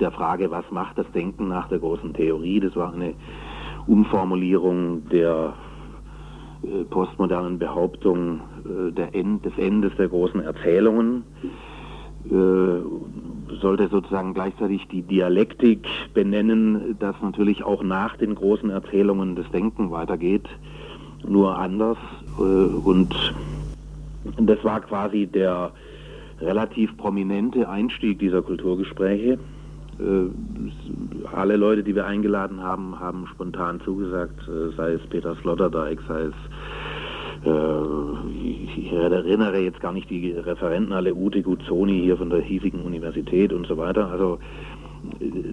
[0.00, 2.60] der Frage, was macht das Denken nach der großen Theorie?
[2.60, 3.14] Das war eine
[3.86, 5.54] Umformulierung der
[6.62, 8.40] äh, postmodernen Behauptung
[8.96, 11.24] äh, End, des Endes der großen Erzählungen
[12.30, 12.80] äh,
[13.60, 19.90] sollte sozusagen gleichzeitig die Dialektik benennen, dass natürlich auch nach den großen Erzählungen das Denken
[19.90, 20.48] weitergeht,
[21.28, 21.98] nur anders.
[22.38, 23.14] Und
[24.38, 25.72] das war quasi der
[26.40, 29.38] relativ prominente Einstieg dieser Kulturgespräche.
[31.32, 34.40] Alle Leute, die wir eingeladen haben, haben spontan zugesagt,
[34.76, 36.34] sei es Peter Sloterdijk, sei es
[37.44, 42.82] äh, ich erinnere jetzt gar nicht die Referenten alle, Ute Guzzoni hier von der hiesigen
[42.82, 44.10] Universität und so weiter.
[44.10, 44.38] Also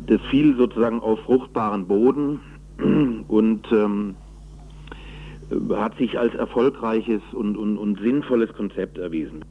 [0.07, 2.39] das fiel sozusagen auf fruchtbaren Boden
[3.27, 4.15] und ähm,
[5.71, 9.43] hat sich als erfolgreiches und, und, und sinnvolles Konzept erwiesen.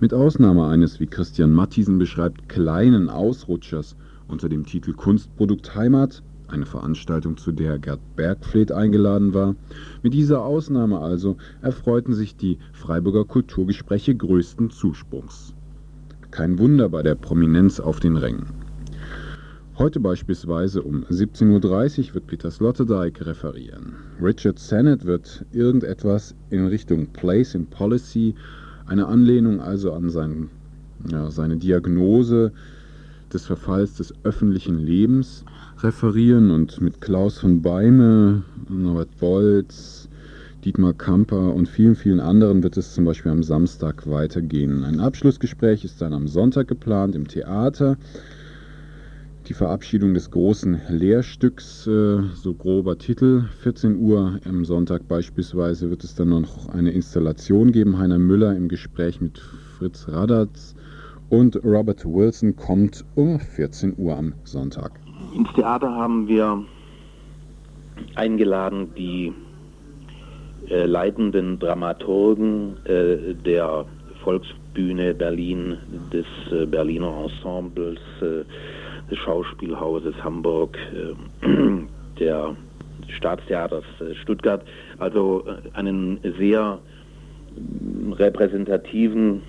[0.00, 3.96] Mit Ausnahme eines, wie Christian Mathiesen beschreibt, kleinen Ausrutschers
[4.28, 9.54] unter dem Titel Kunstprodukt Heimat eine Veranstaltung, zu der Gerd Bergfleet eingeladen war.
[10.02, 15.54] Mit dieser Ausnahme also erfreuten sich die Freiburger Kulturgespräche größten Zuspruchs.
[16.30, 18.46] Kein Wunder bei der Prominenz auf den Rängen.
[19.78, 23.94] Heute beispielsweise um 17.30 Uhr wird Peter Sloterdijk referieren.
[24.20, 28.34] Richard Sennett wird irgendetwas in Richtung Place in Policy,
[28.86, 30.50] eine Anlehnung also an sein,
[31.08, 32.50] ja, seine Diagnose
[33.32, 35.44] des Verfalls des öffentlichen Lebens
[35.78, 40.08] referieren und mit Klaus von Beime, Norbert Bolz,
[40.64, 44.82] Dietmar Kamper und vielen, vielen anderen wird es zum Beispiel am Samstag weitergehen.
[44.82, 47.96] Ein Abschlussgespräch ist dann am Sonntag geplant im Theater.
[49.48, 56.04] Die Verabschiedung des großen Lehrstücks, äh, so grober Titel, 14 Uhr am Sonntag beispielsweise wird
[56.04, 57.98] es dann noch eine Installation geben.
[57.98, 60.76] Heiner Müller im Gespräch mit Fritz Radatz
[61.30, 64.92] und Robert Wilson kommt um 14 Uhr am Sonntag.
[65.34, 66.62] Ins Theater haben wir
[68.16, 69.32] eingeladen die
[70.68, 73.86] äh, leitenden Dramaturgen äh, der
[74.22, 75.78] Volksbühne Berlin,
[76.12, 78.44] des äh, Berliner Ensembles, äh,
[79.10, 81.46] des Schauspielhauses Hamburg, äh,
[82.18, 82.56] der
[83.16, 84.62] Staatstheaters äh, Stuttgart,
[84.98, 85.44] also
[85.74, 86.78] einen sehr
[88.12, 89.42] repräsentativen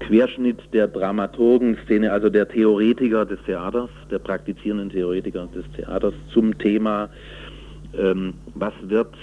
[0.00, 7.10] Querschnitt der Dramaturgenszene, also der Theoretiker des Theaters, der praktizierenden Theoretiker des Theaters zum Thema,
[7.98, 9.14] ähm, was wird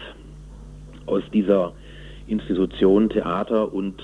[1.08, 1.74] aus dieser
[2.28, 4.02] Institution Theater und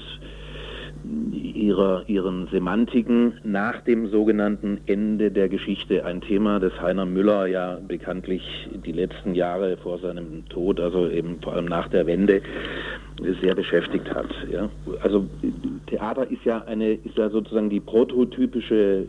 [1.34, 6.06] ihrer, ihren Semantiken nach dem sogenannten Ende der Geschichte.
[6.06, 8.44] Ein Thema, das Heiner Müller ja bekanntlich
[8.86, 12.42] die letzten Jahre vor seinem Tod, also eben vor allem nach der Wende,
[13.42, 14.30] sehr beschäftigt hat.
[14.52, 14.70] Ja.
[15.02, 15.26] Also
[15.88, 19.06] Theater ist ja eine, ist ja sozusagen die prototypische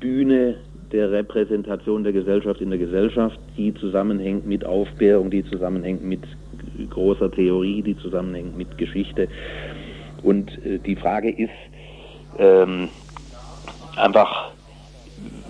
[0.00, 0.56] Bühne
[0.92, 6.20] der Repräsentation der Gesellschaft in der Gesellschaft, die zusammenhängt mit Aufklärung, die zusammenhängt mit
[6.90, 9.28] großer Theorie, die zusammenhängt mit Geschichte.
[10.22, 11.50] Und äh, die Frage ist
[12.38, 12.88] ähm,
[13.96, 14.52] einfach,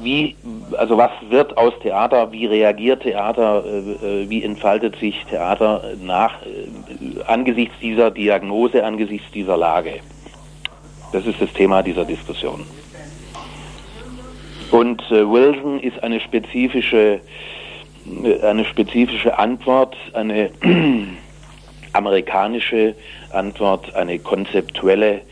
[0.02, 0.36] wie,
[0.76, 6.34] also was wird aus Theater, wie reagiert Theater, äh, äh, wie entfaltet sich Theater nach,
[6.42, 9.94] äh, angesichts dieser Diagnose, angesichts dieser Lage.
[11.12, 12.64] Das ist das Thema dieser Diskussion.
[14.70, 17.20] Und äh, Wilson ist eine spezifische,
[18.22, 20.50] äh, eine spezifische Antwort, eine
[21.92, 22.94] amerikanische
[23.30, 25.22] Antwort, eine konzeptuelle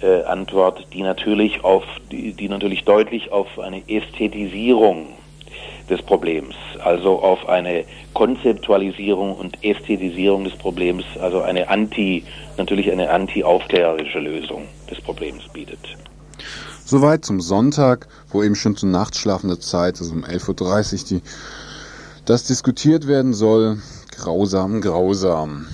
[0.00, 5.08] äh, Antwort, die natürlich auf, die, die natürlich deutlich auf eine Ästhetisierung
[5.88, 12.24] des Problems, also auf eine Konzeptualisierung und Ästhetisierung des Problems, also eine anti,
[12.56, 15.78] natürlich eine anti-aufklärerische Lösung des Problems bietet.
[16.84, 21.22] Soweit zum Sonntag, wo eben schon zur nachtschlafenden Zeit, also um 11.30 Uhr, die,
[22.24, 23.78] das diskutiert werden soll.
[24.16, 25.66] Grausam, grausam.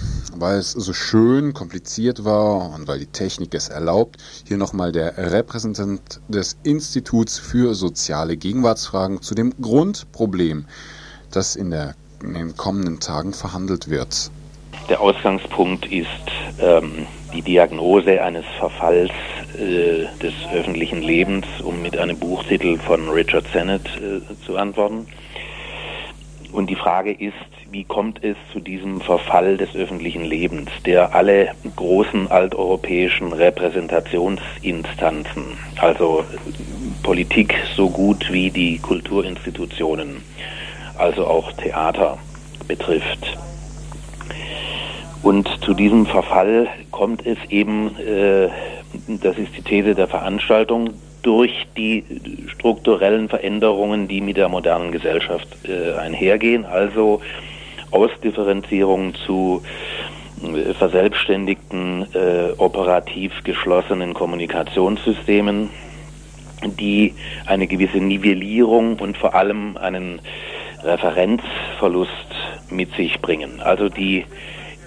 [0.42, 5.16] Weil es so schön kompliziert war und weil die Technik es erlaubt, hier nochmal der
[5.16, 10.64] Repräsentant des Instituts für soziale Gegenwartsfragen zu dem Grundproblem,
[11.30, 14.32] das in, der, in den kommenden Tagen verhandelt wird.
[14.88, 16.08] Der Ausgangspunkt ist
[16.60, 19.12] ähm, die Diagnose eines Verfalls
[19.56, 25.06] äh, des öffentlichen Lebens, um mit einem Buchtitel von Richard Sennett äh, zu antworten.
[26.50, 27.32] Und die Frage ist,
[27.72, 35.44] wie kommt es zu diesem Verfall des öffentlichen Lebens, der alle großen alteuropäischen Repräsentationsinstanzen,
[35.80, 36.22] also
[37.02, 40.22] Politik so gut wie die Kulturinstitutionen,
[40.98, 42.18] also auch Theater
[42.68, 43.38] betrifft.
[45.22, 48.50] Und zu diesem Verfall kommt es eben, äh,
[49.06, 50.90] das ist die These der Veranstaltung,
[51.22, 52.04] durch die
[52.48, 57.22] strukturellen Veränderungen, die mit der modernen Gesellschaft äh, einhergehen, also
[57.92, 59.62] Ausdifferenzierung zu
[60.42, 65.70] äh, verselbstständigten, äh, operativ geschlossenen Kommunikationssystemen,
[66.64, 67.14] die
[67.46, 70.20] eine gewisse Nivellierung und vor allem einen
[70.82, 72.10] Referenzverlust
[72.70, 73.60] mit sich bringen.
[73.60, 74.24] Also die,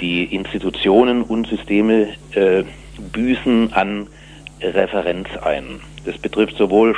[0.02, 2.64] die Institutionen und Systeme äh,
[3.12, 4.08] büßen an
[4.62, 5.82] Referenz ein.
[6.06, 6.96] Das betrifft sowohl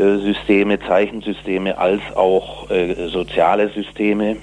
[0.00, 4.36] Sprachsysteme, Zeichensysteme als auch äh, soziale Systeme.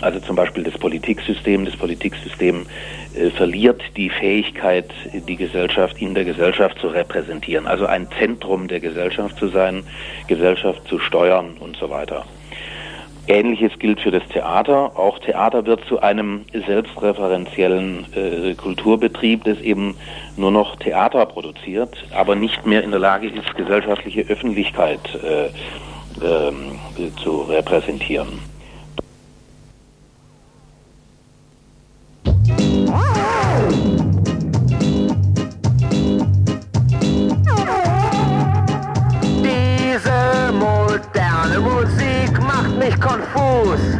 [0.00, 1.66] Also zum Beispiel das Politiksystem.
[1.66, 2.66] Das Politiksystem
[3.14, 4.90] äh, verliert die Fähigkeit,
[5.28, 7.66] die Gesellschaft in der Gesellschaft zu repräsentieren.
[7.66, 9.84] Also ein Zentrum der Gesellschaft zu sein,
[10.28, 12.24] Gesellschaft zu steuern und so weiter.
[13.26, 14.92] Ähnliches gilt für das Theater.
[14.96, 19.96] Auch Theater wird zu einem selbstreferenziellen äh, Kulturbetrieb, das eben
[20.36, 25.46] nur noch Theater produziert, aber nicht mehr in der Lage ist, gesellschaftliche Öffentlichkeit äh,
[26.22, 26.78] ähm,
[27.22, 28.38] zu repräsentieren.
[43.74, 43.98] Konfus.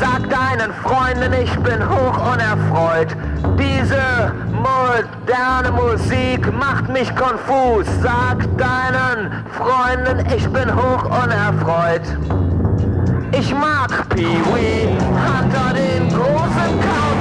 [0.00, 3.16] Sag deinen Freunden, ich bin hoch unerfreut.
[3.58, 7.86] Diese moderne Musik macht mich konfus.
[8.02, 12.02] Sag deinen Freunden, ich bin hoch unerfreut.
[13.32, 17.13] Ich mag Pee-Wee, Hunter den großen Count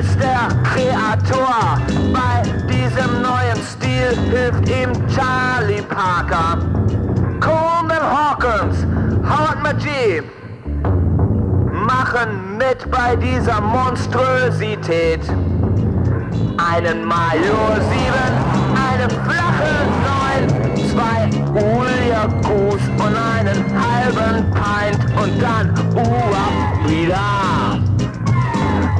[0.00, 1.78] ist der Kreator.
[2.12, 6.58] Bei diesem neuen Stil hilft ihm Charlie Parker.
[7.40, 8.84] Coleman Hawkins,
[9.22, 10.22] Howard McGee
[11.86, 15.20] machen mit bei dieser Monstrosität.
[16.56, 18.14] Einen Major 7,
[18.88, 19.74] eine flache
[20.48, 27.83] 9, zwei Uliakus und einen halben Pint und dann Ua wieder.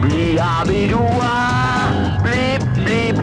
[0.05, 1.33] Bli, abidua,
[2.23, 3.14] blip, blip.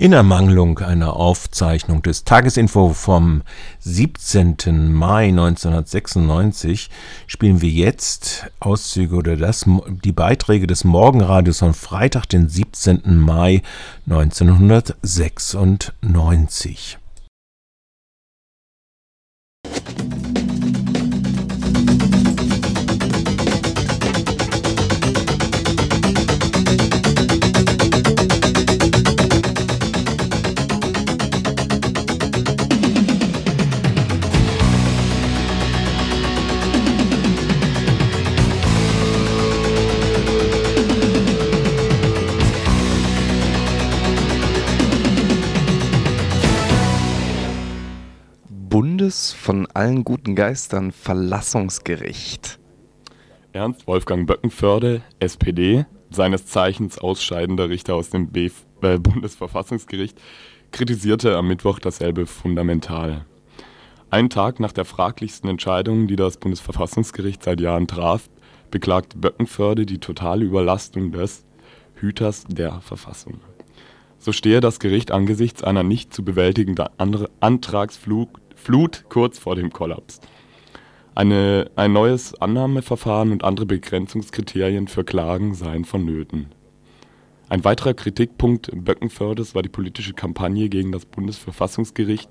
[0.00, 3.42] In Ermangelung einer Aufzeichnung des Tagesinfo vom
[3.80, 4.92] 17.
[4.92, 6.88] Mai 1996
[7.26, 9.66] spielen wir jetzt Auszüge oder das,
[10.04, 13.18] die Beiträge des Morgenradios von Freitag, den 17.
[13.18, 13.62] Mai
[14.08, 16.98] 1996.
[49.08, 52.58] Bundes von allen guten Geistern Verlassungsgericht.
[53.54, 60.20] Ernst Wolfgang Böckenförde, SPD, seines Zeichens ausscheidender Richter aus dem Bf äh, Bundesverfassungsgericht,
[60.72, 63.24] kritisierte am Mittwoch dasselbe fundamental.
[64.10, 68.28] Einen Tag nach der fraglichsten Entscheidung, die das Bundesverfassungsgericht seit Jahren traf,
[68.70, 71.46] beklagte Böckenförde die totale Überlastung des
[71.94, 73.40] Hüters der Verfassung.
[74.18, 76.88] So stehe das Gericht angesichts einer nicht zu bewältigenden
[77.40, 78.28] Antragsflut
[78.62, 80.20] Flut kurz vor dem Kollaps.
[81.14, 86.48] Eine, ein neues Annahmeverfahren und andere Begrenzungskriterien für Klagen seien vonnöten.
[87.48, 92.28] Ein weiterer Kritikpunkt Böckenfördes war die politische Kampagne gegen das Bundesverfassungsgericht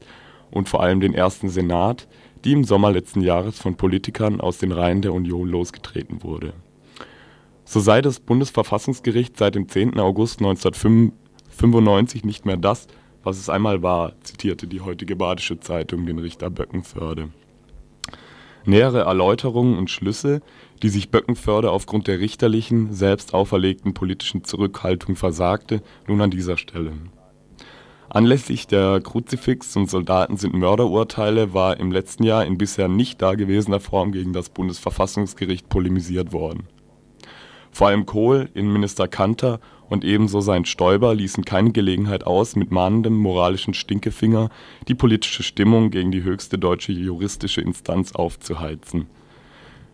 [0.52, 2.08] und vor allem den ersten Senat,
[2.44, 6.54] die im Sommer letzten Jahres von Politikern aus den Reihen der Union losgetreten wurde.
[7.66, 10.00] So sei das Bundesverfassungsgericht seit dem 10.
[10.00, 12.88] August 1995 nicht mehr das
[13.24, 17.30] was es einmal war, zitierte die heutige Badische Zeitung den Richter Böckenförde.
[18.66, 20.42] Nähere Erläuterungen und Schlüsse,
[20.84, 26.92] die sich Böckenförde aufgrund der richterlichen, selbst auferlegten politischen Zurückhaltung versagte, nun an dieser Stelle.
[28.10, 33.82] Anlässlich der Kruzifix und Soldaten sind Mörderurteile war im letzten Jahr in bisher nicht dagewesener
[33.82, 36.68] Form gegen das Bundesverfassungsgericht polemisiert worden.
[37.72, 39.60] Vor allem Kohl, Innenminister Kanter
[39.90, 44.50] und ebenso sein Stoiber ließen keine Gelegenheit aus, mit mahnendem moralischen Stinkefinger
[44.88, 49.08] die politische Stimmung gegen die höchste deutsche juristische Instanz aufzuheizen.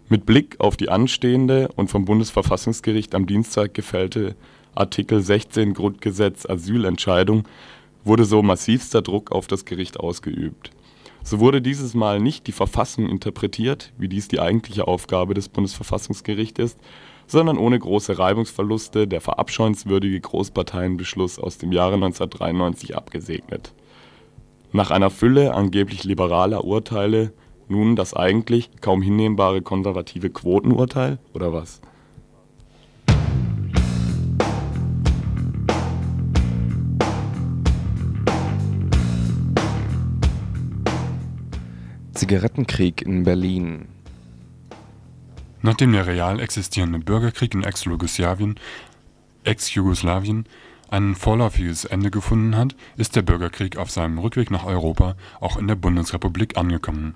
[0.09, 4.35] Mit Blick auf die anstehende und vom Bundesverfassungsgericht am Dienstag gefällte
[4.75, 7.43] Artikel 16 Grundgesetz Asylentscheidung
[8.03, 10.71] wurde so massivster Druck auf das Gericht ausgeübt.
[11.23, 16.59] So wurde dieses Mal nicht die Verfassung interpretiert, wie dies die eigentliche Aufgabe des Bundesverfassungsgerichts
[16.59, 16.79] ist,
[17.27, 23.73] sondern ohne große Reibungsverluste der verabscheuenswürdige Großparteienbeschluss aus dem Jahre 1993 abgesegnet.
[24.71, 27.33] Nach einer Fülle angeblich liberaler Urteile
[27.67, 31.81] nun das eigentlich kaum hinnehmbare konservative Quotenurteil oder was?
[42.13, 43.87] Zigarettenkrieg in Berlin
[45.65, 48.57] Nachdem der real existierende Bürgerkrieg in Ex-Jugoslawien
[49.45, 49.77] Ex
[50.89, 55.69] ein vorläufiges Ende gefunden hat, ist der Bürgerkrieg auf seinem Rückweg nach Europa auch in
[55.69, 57.15] der Bundesrepublik angekommen.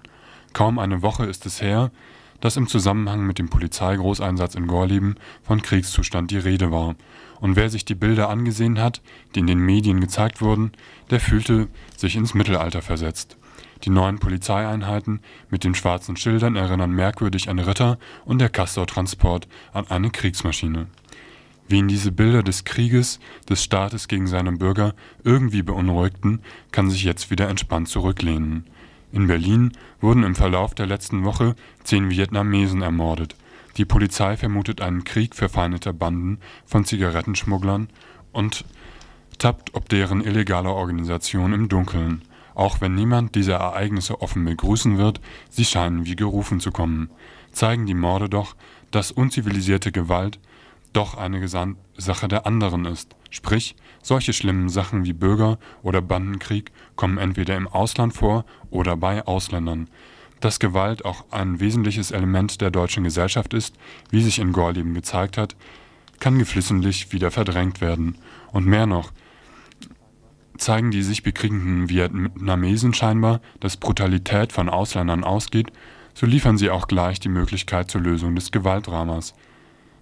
[0.53, 1.91] Kaum eine Woche ist es her,
[2.39, 6.95] dass im Zusammenhang mit dem Polizeigroßeinsatz in Gorleben von Kriegszustand die Rede war,
[7.41, 9.01] und wer sich die Bilder angesehen hat,
[9.35, 10.71] die in den Medien gezeigt wurden,
[11.09, 11.67] der fühlte
[11.97, 13.37] sich ins Mittelalter versetzt
[13.84, 19.88] die neuen Polizeieinheiten mit den schwarzen Schildern erinnern merkwürdig an Ritter und der Castortransport an
[19.88, 20.88] eine Kriegsmaschine.
[21.69, 23.19] Wen diese Bilder des Krieges
[23.49, 28.65] des Staates gegen seine Bürger irgendwie beunruhigten, kann sich jetzt wieder entspannt zurücklehnen.
[29.11, 33.36] In Berlin wurden im Verlauf der letzten Woche zehn Vietnamesen ermordet.
[33.78, 37.89] Die Polizei vermutet einen Krieg verfeindeter Banden von Zigarettenschmugglern
[38.32, 38.65] und
[39.38, 42.21] tappt ob deren illegaler Organisation im Dunkeln
[42.58, 47.12] auch wenn niemand diese Ereignisse offen begrüßen wird, sie scheinen wie gerufen zu kommen,
[47.51, 48.55] zeigen die Morde doch,
[48.89, 50.39] dass unzivilisierte Gewalt
[50.91, 53.16] doch eine Sache der anderen ist.
[53.30, 59.24] Sprich, solche schlimmen Sachen wie Bürger- oder Bandenkrieg kommen entweder im Ausland vor oder bei
[59.28, 59.88] Ausländern.
[60.39, 63.76] Dass Gewalt auch ein wesentliches Element der deutschen Gesellschaft ist,
[64.10, 65.55] wie sich in Gorleben gezeigt hat,
[66.20, 68.18] kann geflissentlich wieder verdrängt werden.
[68.51, 69.12] Und mehr noch,
[70.58, 75.72] zeigen die sich bekriegenden Vietnamesen scheinbar, dass Brutalität von Ausländern ausgeht,
[76.14, 79.36] so liefern sie auch gleich die Möglichkeit zur Lösung des Gewaltdramas.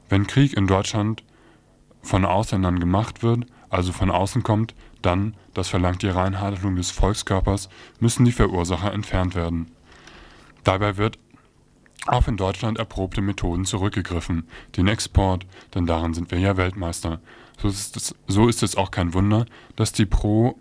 [0.09, 1.23] Wenn Krieg in Deutschland
[2.01, 7.69] von Ausländern gemacht wird, also von außen kommt, dann, das verlangt die Reinhaltung des Volkskörpers,
[7.99, 9.71] müssen die Verursacher entfernt werden.
[10.63, 11.19] Dabei wird
[12.07, 14.47] auf in Deutschland erprobte Methoden zurückgegriffen,
[14.77, 17.19] den Export, denn darin sind wir ja Weltmeister,
[17.61, 19.45] So ist es, so ist es auch kein Wunder,
[19.75, 20.57] dass die pro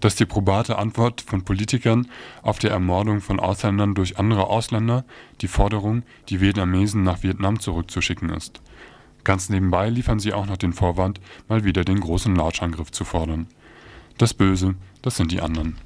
[0.00, 2.08] dass die probate Antwort von Politikern
[2.42, 5.06] auf die Ermordung von Ausländern durch andere Ausländer
[5.40, 8.60] die Forderung, die Vietnamesen nach Vietnam zurückzuschicken ist.
[9.24, 13.46] Ganz nebenbei liefern sie auch noch den Vorwand, mal wieder den großen Lauschangriff zu fordern.
[14.18, 15.78] Das Böse, das sind die anderen.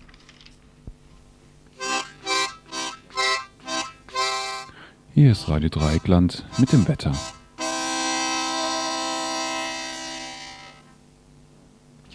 [5.15, 7.13] Hier ist Radio Dreieckland mit dem Wetter.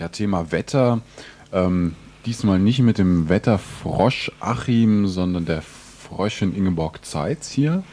[0.03, 0.99] Ja, Thema Wetter.
[1.53, 1.95] Ähm,
[2.25, 7.83] diesmal nicht mit dem Wetterfrosch Achim, sondern der Fröschin Ingeborg Zeitz hier.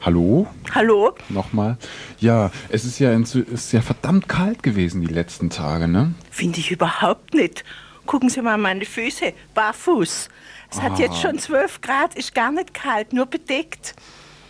[0.00, 0.46] Hallo?
[0.74, 1.14] Hallo?
[1.28, 1.76] Nochmal.
[2.20, 6.14] Ja, es ist ja, es ist ja verdammt kalt gewesen die letzten Tage, ne?
[6.30, 7.64] Finde ich überhaupt nicht.
[8.06, 10.30] Gucken Sie mal meine Füße, barfuß.
[10.70, 11.00] Es hat Ah.
[11.00, 13.94] jetzt schon 12 Grad, ist gar nicht kalt, nur bedeckt.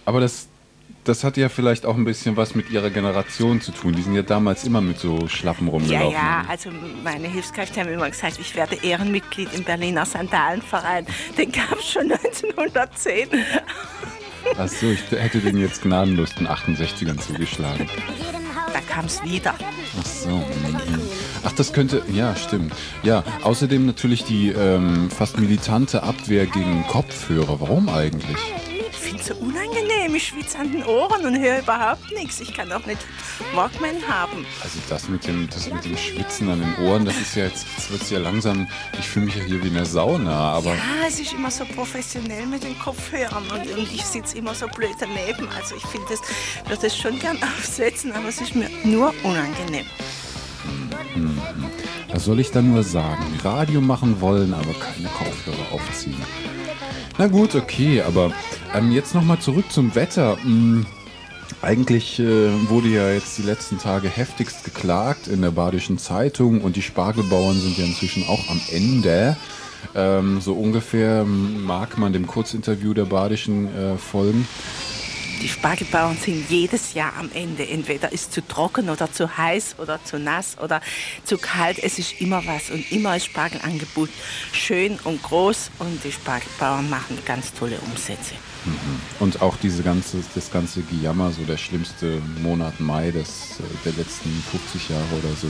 [0.04, 0.46] Aber das,
[1.08, 3.94] das hat ja vielleicht auch ein bisschen was mit ihrer Generation zu tun.
[3.94, 6.12] Die sind ja damals immer mit so Schlappen Ja, rumgelaufen.
[6.12, 6.70] ja, also
[7.02, 11.06] meine Hilfskräfte haben immer gesagt, ich werde Ehrenmitglied im Berliner Sandalenverein.
[11.36, 13.28] Den gab es schon 1910.
[14.56, 17.88] Achso, ich hätte den jetzt gnadenlos den 68ern zugeschlagen.
[18.72, 19.54] Da kam es wieder.
[20.00, 20.28] Ach so.
[20.28, 20.44] mhm.
[21.44, 22.02] Ach, das könnte.
[22.12, 22.72] Ja, stimmt.
[23.02, 27.60] Ja, außerdem natürlich die ähm, fast militante Abwehr gegen Kopfhörer.
[27.60, 28.36] Warum eigentlich?
[29.18, 32.40] Es so unangenehm, ich schwitze an den Ohren und höre überhaupt nichts.
[32.40, 33.00] Ich kann auch nicht
[33.54, 34.46] Walkman haben.
[34.62, 37.66] Also das mit dem, das mit dem Schwitzen an den Ohren, das ist ja jetzt,
[37.76, 38.68] jetzt wird ja langsam.
[38.98, 40.70] Ich fühle mich ja hier wie in der Sauna, aber.
[40.70, 44.96] Ja, es ist immer so professionell mit den Kopfhörern und, ich sitze immer so blöd
[45.00, 45.48] daneben.
[45.56, 46.20] Also ich finde das,
[46.68, 49.86] würde das schon gern aufsetzen, aber es ist mir nur unangenehm.
[52.12, 53.24] Was soll ich da nur sagen?
[53.42, 56.16] Radio machen wollen, aber keine Kopfhörer aufziehen.
[57.18, 58.30] Na gut, okay, aber
[58.72, 60.38] ähm, jetzt nochmal zurück zum Wetter.
[60.40, 60.86] Hm,
[61.62, 66.76] eigentlich äh, wurde ja jetzt die letzten Tage heftigst geklagt in der Badischen Zeitung und
[66.76, 69.36] die Spargelbauern sind ja inzwischen auch am Ende.
[69.96, 74.46] Ähm, so ungefähr mag man dem Kurzinterview der Badischen äh, folgen.
[75.40, 77.68] Die Spargelbauern sind jedes Jahr am Ende.
[77.68, 80.80] Entweder ist zu trocken oder zu heiß oder zu nass oder
[81.24, 81.78] zu kalt.
[81.78, 84.10] Es ist immer was und immer ist Spargelangebot
[84.52, 88.34] schön und groß und die Spargelbauern machen ganz tolle Umsätze.
[88.64, 89.00] Mhm.
[89.20, 93.92] Und auch diese ganze, das ganze Gejammer, so der schlimmste Monat Mai des, äh, der
[93.92, 95.48] letzten 50 Jahre oder so.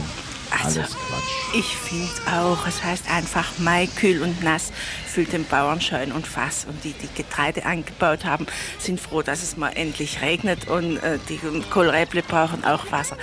[0.50, 1.54] Also, Alles Quatsch.
[1.54, 4.72] Ich finde auch, es heißt einfach Mai, kühl und nass,
[5.06, 6.66] füllt den Bauern schön und Fass.
[6.68, 8.46] Und die, die Getreide angebaut haben,
[8.78, 11.40] sind froh, dass es mal endlich regnet und äh, die
[11.70, 13.16] Kohlräble brauchen auch Wasser.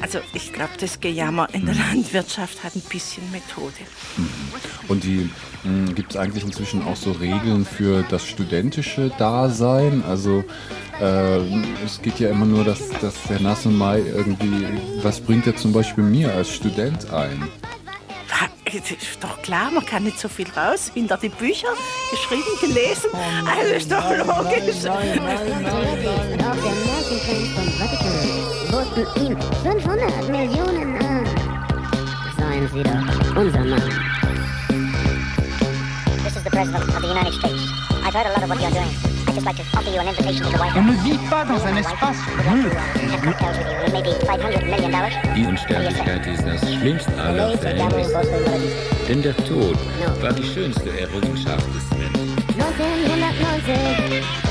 [0.00, 3.74] Also ich glaube, das Gejammer in der Landwirtschaft hat ein bisschen Methode.
[4.88, 5.30] Und die
[5.94, 10.02] gibt es eigentlich inzwischen auch so Regeln für das studentische Dasein?
[10.06, 10.44] Also
[11.00, 11.38] äh,
[11.84, 14.66] es geht ja immer nur, dass, dass der nasse Mai irgendwie,
[15.02, 17.48] was bringt er zum Beispiel mir als Student ein?
[18.64, 20.90] Es ist doch klar, man kann nicht so viel raus.
[20.92, 21.68] Hinter die Bücher,
[22.10, 23.10] geschrieben, gelesen.
[23.46, 24.82] Also ist doch logisch.
[28.70, 31.26] boten ihm 500 Millionen an.
[32.36, 33.90] Seien Sie doch unser Mann.
[36.24, 37.62] This is the President of the United States.
[38.04, 39.17] I've heard a lot of what you're doing.
[39.38, 40.96] I'd just like to offer you an invitation to the White On House.
[40.96, 42.16] ne vit pas dans un espace
[42.50, 42.76] neutre.
[43.12, 45.14] Have cocktails with you and maybe 500 million dollars.
[45.36, 48.20] Die Unsterblichkeit ist das schlimmste aller Verhältnisse.
[49.08, 49.78] Denn der Tod
[50.20, 52.36] war die schönste Errungenschaft des Menschen.
[52.58, 54.47] 1990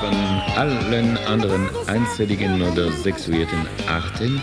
[0.00, 0.14] von
[0.56, 4.40] allen anderen einzelligen oder sexuierten Arten,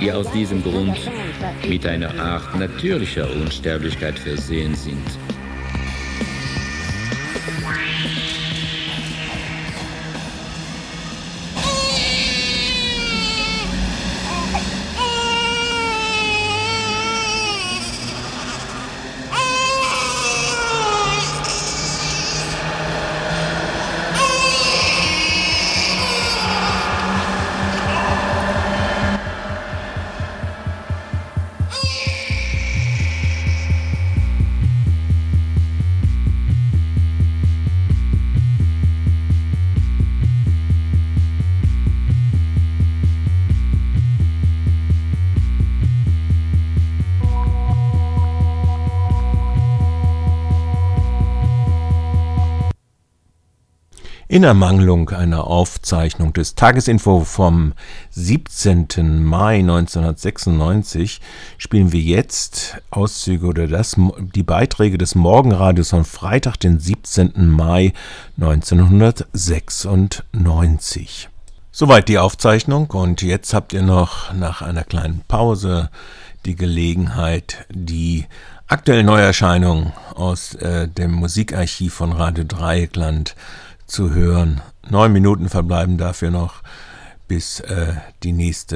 [0.00, 0.98] die aus diesem Grund
[1.68, 5.06] mit einer Art natürlicher Unsterblichkeit versehen sind.
[54.36, 57.72] In Ermangelung einer Aufzeichnung des Tagesinfo vom
[58.10, 59.24] 17.
[59.24, 61.22] Mai 1996
[61.56, 63.96] spielen wir jetzt Auszüge oder das,
[64.34, 67.48] die Beiträge des Morgenradios von Freitag, den 17.
[67.48, 67.94] Mai
[68.38, 71.30] 1996.
[71.72, 75.88] Soweit die Aufzeichnung und jetzt habt ihr noch nach einer kleinen Pause
[76.44, 78.26] die Gelegenheit, die
[78.66, 83.34] aktuellen Neuerscheinungen aus äh, dem Musikarchiv von Radio Dreieckland
[83.86, 84.60] zu hören.
[84.88, 86.62] Neun Minuten verbleiben dafür noch,
[87.28, 88.74] bis äh, die nächste